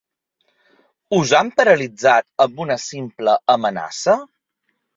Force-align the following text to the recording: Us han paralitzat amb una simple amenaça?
Us 1.17 1.33
han 1.41 1.51
paralitzat 1.61 2.27
amb 2.47 2.65
una 2.67 2.79
simple 2.89 3.39
amenaça? 3.59 4.21